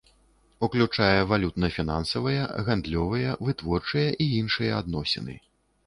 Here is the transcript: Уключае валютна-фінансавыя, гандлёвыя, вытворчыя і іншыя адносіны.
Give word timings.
Уключае 0.67 1.19
валютна-фінансавыя, 1.33 2.49
гандлёвыя, 2.71 3.39
вытворчыя 3.45 4.09
і 4.27 4.31
іншыя 4.43 4.71
адносіны. 4.85 5.43